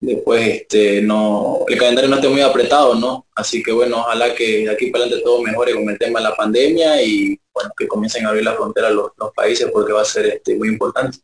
después 0.00 0.44
este 0.48 1.00
no 1.02 1.60
el 1.68 1.78
calendario 1.78 2.10
no 2.10 2.16
esté 2.16 2.28
muy 2.28 2.40
apretado 2.40 2.96
no 2.96 3.26
así 3.36 3.62
que 3.62 3.70
bueno 3.70 3.98
ojalá 3.98 4.34
que 4.34 4.68
aquí 4.68 4.90
para 4.90 5.04
adelante 5.04 5.24
todo 5.24 5.40
mejore 5.40 5.72
con 5.72 5.88
el 5.88 5.96
tema 5.98 6.18
de 6.18 6.24
la 6.24 6.34
pandemia 6.34 7.00
y 7.00 7.38
bueno 7.54 7.70
que 7.78 7.86
comiencen 7.86 8.26
a 8.26 8.30
abrir 8.30 8.42
la 8.42 8.54
frontera 8.54 8.90
los, 8.90 9.12
los 9.16 9.32
países 9.32 9.70
porque 9.72 9.92
va 9.92 10.02
a 10.02 10.04
ser 10.04 10.26
este 10.26 10.56
muy 10.56 10.68
importante 10.68 11.18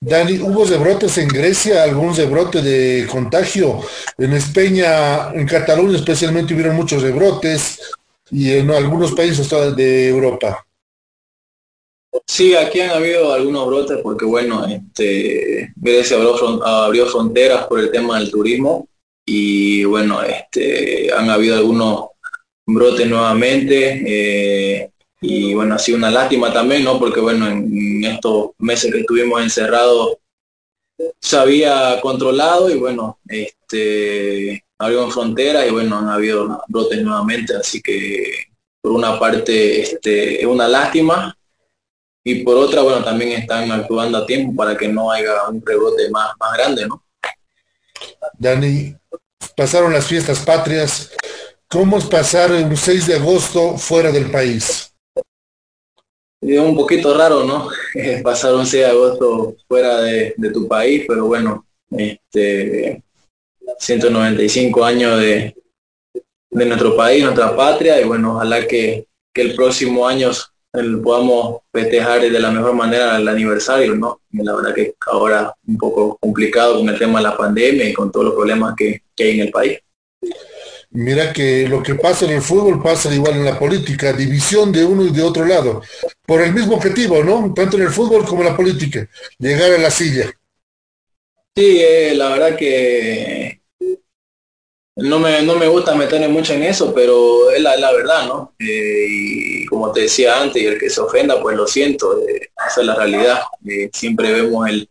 Dani, 0.00 0.38
¿hubo 0.40 0.64
rebrotes 0.64 1.18
en 1.18 1.28
Grecia, 1.28 1.82
algún 1.82 2.16
rebrote 2.16 2.62
de 2.62 3.06
contagio? 3.06 3.80
En 4.16 4.32
España, 4.32 5.30
en 5.32 5.46
Cataluña 5.46 5.96
especialmente 5.96 6.54
hubieron 6.54 6.74
muchos 6.74 7.02
rebrotes 7.02 7.80
y 8.30 8.52
en 8.52 8.70
algunos 8.70 9.12
países 9.12 9.48
de 9.76 10.08
Europa. 10.08 10.65
Sí, 12.26 12.54
aquí 12.54 12.80
han 12.80 12.90
habido 12.90 13.32
algunos 13.32 13.66
brotes 13.66 13.98
porque, 14.02 14.24
bueno, 14.24 14.64
este, 14.66 15.72
Grecia 15.76 16.18
abrió, 16.64 17.06
fronteras 17.06 17.66
por 17.66 17.80
el 17.80 17.90
tema 17.90 18.18
del 18.18 18.30
turismo 18.30 18.88
y, 19.24 19.84
bueno, 19.84 20.22
este, 20.22 21.12
han 21.12 21.30
habido 21.30 21.56
algunos 21.56 22.06
brotes 22.66 23.06
nuevamente 23.08 24.02
eh, 24.06 24.90
y, 25.20 25.54
bueno, 25.54 25.74
ha 25.74 25.78
sido 25.78 25.98
una 25.98 26.10
lástima 26.10 26.52
también, 26.52 26.84
¿no? 26.84 26.98
Porque, 26.98 27.20
bueno, 27.20 27.48
en, 27.48 28.04
estos 28.04 28.50
meses 28.58 28.92
que 28.92 29.00
estuvimos 29.00 29.42
encerrados 29.42 30.18
se 31.20 31.36
había 31.36 32.00
controlado 32.00 32.70
y, 32.70 32.76
bueno, 32.78 33.18
este, 33.28 34.64
abrieron 34.78 35.10
fronteras 35.10 35.66
y, 35.66 35.70
bueno, 35.70 35.98
han 35.98 36.08
habido 36.08 36.62
brotes 36.68 37.02
nuevamente, 37.02 37.54
así 37.56 37.82
que, 37.82 38.46
por 38.80 38.92
una 38.92 39.18
parte, 39.18 39.80
este, 39.80 40.40
es 40.40 40.46
una 40.46 40.68
lástima 40.68 41.36
y 42.28 42.42
por 42.42 42.56
otra, 42.56 42.82
bueno, 42.82 43.04
también 43.04 43.40
están 43.40 43.70
actuando 43.70 44.18
a 44.18 44.26
tiempo 44.26 44.52
para 44.56 44.76
que 44.76 44.88
no 44.88 45.12
haya 45.12 45.48
un 45.48 45.64
rebrote 45.64 46.10
más, 46.10 46.32
más 46.40 46.54
grande, 46.58 46.84
¿no? 46.84 47.00
Dani, 48.36 48.96
pasaron 49.56 49.92
las 49.92 50.08
fiestas 50.08 50.40
patrias. 50.40 51.12
¿Cómo 51.68 51.98
es 51.98 52.04
pasar 52.06 52.50
un 52.50 52.76
6 52.76 53.06
de 53.06 53.14
agosto 53.14 53.78
fuera 53.78 54.10
del 54.10 54.28
país? 54.28 54.92
Es 56.40 56.58
un 56.58 56.74
poquito 56.74 57.16
raro, 57.16 57.44
¿no? 57.44 57.68
pasar 58.24 58.56
un 58.56 58.66
6 58.66 58.82
de 58.82 58.90
agosto 58.90 59.54
fuera 59.68 60.00
de, 60.00 60.34
de 60.36 60.50
tu 60.50 60.66
país, 60.66 61.04
pero 61.06 61.26
bueno, 61.26 61.64
este 61.96 63.04
195 63.78 64.84
años 64.84 65.20
de, 65.20 65.54
de 66.50 66.66
nuestro 66.66 66.96
país, 66.96 67.22
nuestra 67.22 67.54
patria, 67.54 68.00
y 68.00 68.04
bueno, 68.04 68.34
ojalá 68.34 68.66
que, 68.66 69.06
que 69.32 69.42
el 69.42 69.54
próximo 69.54 70.08
año 70.08 70.32
el, 70.78 71.00
podamos 71.00 71.62
festejar 71.72 72.20
de 72.20 72.40
la 72.40 72.50
mejor 72.50 72.74
manera 72.74 73.16
el 73.16 73.28
aniversario, 73.28 73.94
¿no? 73.94 74.20
La 74.32 74.54
verdad 74.54 74.74
que 74.74 74.94
ahora 75.06 75.54
un 75.66 75.76
poco 75.76 76.16
complicado 76.20 76.78
con 76.78 76.88
el 76.88 76.98
tema 76.98 77.18
de 77.18 77.24
la 77.24 77.36
pandemia 77.36 77.88
y 77.88 77.92
con 77.92 78.10
todos 78.10 78.26
los 78.26 78.34
problemas 78.34 78.74
que, 78.76 79.02
que 79.14 79.24
hay 79.24 79.40
en 79.40 79.46
el 79.46 79.50
país. 79.50 79.78
Mira 80.90 81.32
que 81.32 81.68
lo 81.68 81.82
que 81.82 81.94
pasa 81.94 82.24
en 82.24 82.32
el 82.32 82.42
fútbol 82.42 82.82
pasa 82.82 83.14
igual 83.14 83.34
en 83.34 83.44
la 83.44 83.58
política, 83.58 84.12
división 84.12 84.72
de 84.72 84.84
uno 84.84 85.04
y 85.04 85.10
de 85.10 85.22
otro 85.22 85.44
lado, 85.44 85.82
por 86.24 86.40
el 86.40 86.54
mismo 86.54 86.76
objetivo, 86.76 87.22
¿no? 87.22 87.52
Tanto 87.54 87.76
en 87.76 87.82
el 87.82 87.90
fútbol 87.90 88.24
como 88.24 88.42
en 88.42 88.48
la 88.48 88.56
política, 88.56 89.06
llegar 89.38 89.72
a 89.72 89.78
la 89.78 89.90
silla. 89.90 90.30
Sí, 91.54 91.80
eh, 91.80 92.14
la 92.14 92.30
verdad 92.30 92.56
que 92.56 93.60
no 94.96 95.18
me, 95.18 95.42
no 95.42 95.56
me 95.56 95.68
gusta 95.68 95.94
meterme 95.94 96.28
mucho 96.28 96.54
en 96.54 96.62
eso, 96.62 96.94
pero 96.94 97.50
es 97.50 97.60
la, 97.60 97.76
la 97.76 97.92
verdad, 97.92 98.26
¿no? 98.26 98.54
Eh, 98.58 99.06
y 99.08 99.55
como 99.66 99.92
te 99.92 100.02
decía 100.02 100.40
antes, 100.40 100.62
y 100.62 100.66
el 100.66 100.78
que 100.78 100.90
se 100.90 101.00
ofenda, 101.00 101.40
pues 101.40 101.56
lo 101.56 101.66
siento, 101.66 102.20
eh, 102.26 102.50
esa 102.66 102.80
es 102.80 102.86
la 102.86 102.94
realidad. 102.94 103.40
Eh, 103.66 103.90
siempre 103.92 104.32
vemos 104.32 104.68
el, 104.68 104.88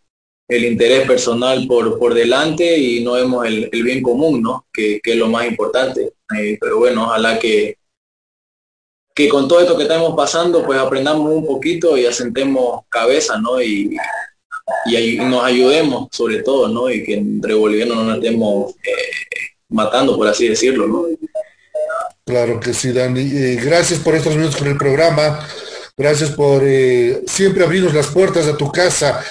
el, 0.48 0.66
interés 0.66 1.08
personal 1.08 1.66
por, 1.68 1.98
por 1.98 2.14
delante 2.14 2.78
y 2.78 3.04
no 3.04 3.14
vemos 3.14 3.46
el, 3.46 3.70
el 3.72 3.84
bien 3.84 4.02
común, 4.02 4.42
¿no? 4.42 4.68
Que, 4.72 5.00
que, 5.02 5.12
es 5.12 5.18
lo 5.18 5.28
más 5.28 5.48
importante. 5.48 6.14
Eh, 6.38 6.58
pero 6.60 6.80
bueno, 6.80 7.06
ojalá 7.06 7.40
que, 7.40 7.78
que 9.14 9.30
con 9.30 9.48
todo 9.48 9.62
esto 9.62 9.78
que 9.78 9.84
estamos 9.84 10.16
pasando, 10.16 10.66
pues 10.66 10.80
aprendamos 10.80 11.32
un 11.32 11.46
poquito 11.46 11.98
y 11.98 12.06
asentemos 12.06 12.82
cabeza, 12.90 13.38
¿no? 13.40 13.62
Y, 13.62 13.98
y, 14.86 14.96
y 14.96 15.18
nos 15.18 15.44
ayudemos 15.44 16.10
sobre 16.12 16.44
todo, 16.44 16.68
¿no? 16.68 16.90
Y 16.90 17.04
que 17.04 17.16
entre 17.16 17.54
bolivianos 17.54 17.98
no 17.98 18.04
nos 18.04 18.18
estemos 18.18 18.76
matando, 19.70 20.16
por 20.18 20.28
así 20.28 20.48
decirlo, 20.48 20.88
¿no? 20.88 21.06
Claro 22.26 22.60
que 22.60 22.74
sí, 22.74 22.92
Dani. 22.92 23.22
Eh, 23.22 23.60
gracias 23.64 24.00
por 24.00 24.16
estos 24.16 24.36
minutos 24.36 24.58
con 24.58 24.68
el 24.68 24.78
programa. 24.78 25.48
Gracias 25.96 26.32
por 26.32 26.64
eh, 26.66 27.22
siempre 27.28 27.64
abrirnos 27.64 27.94
las 27.94 28.08
puertas 28.08 28.48
de 28.48 28.56
tu 28.56 28.72
casa 28.72 29.24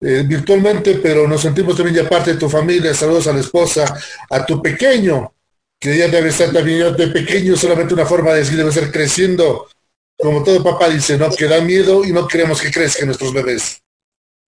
eh, 0.00 0.24
virtualmente, 0.26 0.94
pero 0.94 1.28
nos 1.28 1.42
sentimos 1.42 1.76
también 1.76 1.96
ya 1.96 2.08
parte 2.08 2.32
de 2.32 2.38
tu 2.38 2.48
familia. 2.48 2.94
Saludos 2.94 3.26
a 3.26 3.34
la 3.34 3.40
esposa, 3.40 3.84
a 4.30 4.46
tu 4.46 4.62
pequeño, 4.62 5.34
que 5.78 5.96
ya 5.96 6.08
debe 6.08 6.30
estar 6.30 6.50
también 6.50 6.96
de 6.96 7.08
pequeño, 7.08 7.54
solamente 7.54 7.94
una 7.94 8.06
forma 8.06 8.32
de 8.32 8.38
decir, 8.40 8.56
debe 8.56 8.72
ser 8.72 8.90
creciendo. 8.90 9.68
Como 10.16 10.42
todo 10.42 10.64
papá 10.64 10.88
dice, 10.88 11.18
¿no? 11.18 11.30
Que 11.30 11.46
da 11.46 11.60
miedo 11.60 12.02
y 12.02 12.12
no 12.12 12.26
queremos 12.26 12.60
que 12.62 12.72
crezcan 12.72 13.06
nuestros 13.06 13.32
bebés. 13.32 13.82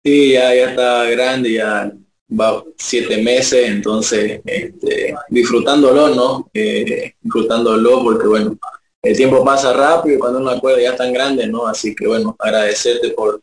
Sí, 0.04 0.32
ya, 0.32 0.56
ya 0.56 0.70
está 0.70 1.04
grande, 1.04 1.54
ya 1.54 1.92
va 2.40 2.64
siete 2.78 3.22
meses, 3.22 3.68
entonces 3.68 4.42
este, 4.46 5.16
disfrutándolo, 5.30 6.10
¿no? 6.10 6.50
Eh, 6.54 7.14
disfrutándolo 7.22 8.04
porque, 8.04 8.28
bueno, 8.28 8.58
el 9.02 9.18
tiempo 9.18 9.44
pasa 9.44 9.74
rápido 9.74 10.16
y 10.16 10.20
cuando 10.20 10.40
uno 10.40 10.52
acuerda 10.52 10.82
ya 10.82 10.96
tan 10.96 11.12
grande, 11.12 11.48
¿no? 11.48 11.68
Así 11.68 11.96
que, 11.96 12.08
bueno, 12.08 12.36
agradecerte 12.40 13.10
por, 13.10 13.42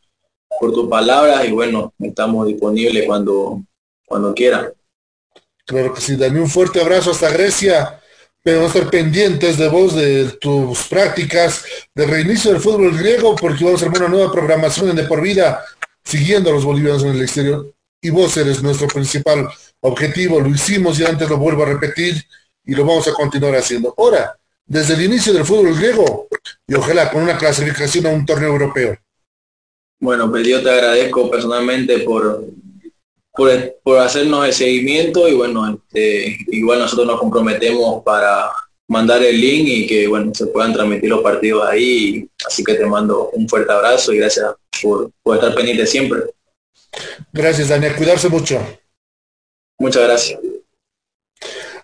por 0.61 0.73
tus 0.73 0.89
palabras 0.89 1.47
y 1.47 1.53
bueno, 1.53 1.93
estamos 1.99 2.47
disponibles 2.47 3.07
cuando, 3.07 3.63
cuando 4.07 4.33
quiera. 4.35 4.73
Claro 5.67 5.93
que 5.93 6.01
sí, 6.01 6.17
Dani, 6.17 6.39
un 6.41 6.49
fuerte 6.49 6.81
abrazo 6.81 7.11
hasta 7.11 7.31
Grecia. 7.31 8.01
Pero 8.41 8.61
vamos 8.61 8.75
a 8.75 8.79
estar 8.79 8.91
pendientes 8.91 9.59
de 9.59 9.69
vos, 9.69 9.95
de 9.95 10.31
tus 10.41 10.87
prácticas, 10.89 11.65
del 11.95 12.09
reinicio 12.09 12.53
del 12.53 12.61
fútbol 12.61 12.97
griego, 12.97 13.35
porque 13.37 13.65
vamos 13.65 13.83
a 13.83 13.87
hacer 13.87 14.01
una 14.01 14.09
nueva 14.09 14.33
programación 14.33 14.89
en 14.89 14.97
De 14.97 15.05
Por 15.05 15.21
Vida, 15.21 15.63
siguiendo 16.05 16.49
a 16.49 16.53
los 16.55 16.65
bolivianos 16.65 17.03
en 17.03 17.11
el 17.11 17.23
exterior. 17.23 17.75
Y 18.01 18.11
vos 18.11 18.37
eres 18.37 18.63
nuestro 18.63 18.87
principal 18.89 19.49
objetivo. 19.81 20.41
Lo 20.41 20.49
hicimos 20.49 20.99
y 21.01 21.05
antes 21.05 21.29
lo 21.29 21.37
vuelvo 21.37 21.63
a 21.65 21.67
repetir 21.67 22.15
y 22.65 22.75
lo 22.75 22.85
vamos 22.85 23.09
a 23.09 23.13
continuar 23.13 23.57
haciendo. 23.57 23.95
Ahora, 23.97 24.39
desde 24.69 24.95
el 24.95 25.03
inicio 25.03 25.33
del 25.33 25.45
fútbol 25.45 25.75
griego 25.75 26.29
y 26.67 26.75
ojalá 26.75 27.11
con 27.11 27.23
una 27.23 27.39
clasificación 27.39 28.07
a 28.07 28.11
un 28.11 28.27
torneo 28.27 28.51
europeo. 28.51 28.97
Bueno, 30.01 30.31
pues 30.31 30.47
yo 30.47 30.63
te 30.63 30.71
agradezco 30.71 31.31
personalmente 31.31 32.01
por, 32.01 32.45
por, 33.33 33.99
hacernos 33.99 34.47
el 34.47 34.53
seguimiento 34.53 35.27
y 35.27 35.35
bueno, 35.35 35.75
este, 35.75 36.37
igual 36.49 36.81
nosotros 36.81 37.07
nos 37.07 37.19
comprometemos 37.19 38.05
para 38.05 38.51
mandar 38.87 39.23
el 39.23 39.41
link 39.41 39.67
y 39.67 39.87
que 39.87 40.07
bueno, 40.07 40.33
se 40.35 40.47
puedan 40.47 40.73
transmitir 40.73 41.09
los 41.09 41.23
partidos 41.23 41.67
ahí. 41.67 42.29
Así 42.47 42.63
que 42.63 42.75
te 42.75 42.87
mando 42.87 43.31
un 43.31 43.49
fuerte 43.49 43.73
abrazo 43.73 44.13
y 44.13 44.19
gracias 44.19 44.53
por, 44.83 45.11
por 45.23 45.37
estar 45.37 45.55
pendiente 45.55 45.87
siempre. 45.87 46.21
Gracias, 47.33 47.69
Daniel. 47.69 47.95
Cuidarse 47.97 48.29
mucho. 48.29 48.61
Muchas 49.79 50.03
gracias. 50.03 50.41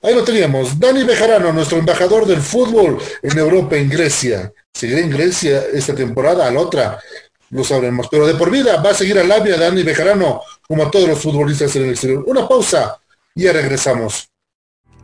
Ahí 0.03 0.15
lo 0.15 0.23
teníamos, 0.23 0.79
Dani 0.79 1.03
Bejarano, 1.03 1.51
nuestro 1.51 1.79
embajador 1.79 2.27
del 2.27 2.43
fútbol 2.43 2.99
en 3.23 3.39
Europa, 3.39 3.77
en 3.77 3.89
Grecia. 3.89 4.53
Seguirá 4.71 5.01
en 5.01 5.09
Grecia 5.09 5.63
esta 5.73 5.95
temporada, 5.95 6.47
a 6.47 6.51
la 6.51 6.61
otra, 6.61 7.01
lo 7.49 7.65
sabremos. 7.65 8.09
Pero 8.11 8.27
de 8.27 8.35
por 8.35 8.51
vida 8.51 8.83
va 8.83 8.91
a 8.91 8.95
seguir 8.95 9.19
a 9.19 9.25
Labia 9.25 9.57
Dani 9.57 9.83
Bejarano, 9.83 10.43
como 10.69 10.85
a 10.85 10.91
todos 10.91 11.09
los 11.09 11.21
futbolistas 11.21 11.75
en 11.77 11.85
el 11.85 11.91
exterior. 11.93 12.23
Una 12.27 12.47
pausa 12.47 12.99
y 13.35 13.45
ya 13.45 13.55
regresamos. 13.55 14.29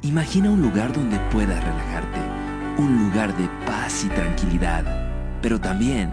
Imagina 0.02 0.50
un 0.50 0.60
lugar 0.60 0.92
donde 0.92 1.18
puedas 1.32 1.64
relajarte, 1.64 2.18
un 2.76 3.08
lugar 3.08 3.34
de 3.38 3.48
paz 3.64 4.04
y 4.04 4.08
tranquilidad, 4.08 4.84
pero 5.40 5.58
también 5.58 6.12